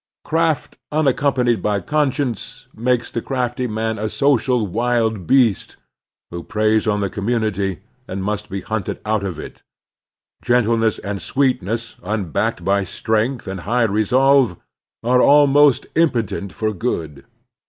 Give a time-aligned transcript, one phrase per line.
[0.23, 5.77] Craft unaccom panied by conscience makes the crafty man a social wild beast
[6.31, 9.61] who preys on the commimity and must be hunted out of it.
[10.41, 14.57] Gentleness and sweetness unbacked by strength and high resolve
[15.03, 17.23] are almost impotent for good.